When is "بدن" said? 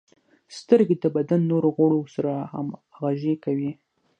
1.15-1.41